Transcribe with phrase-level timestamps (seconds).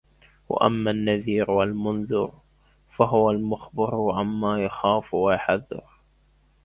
[0.49, 2.31] وَأَمَّا النَّذِيرُ وَالْمُنْذِرُ:
[2.97, 5.83] فَهُوَ الْمُخْبِرُ عَمَّا يُخَافُ وَيُحْذَرُ